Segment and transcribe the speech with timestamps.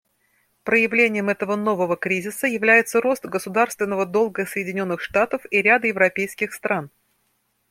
[0.63, 6.89] Проявлением этого нового кризиса является рост государственного долга Соединенных Штатов и ряда европейских стран.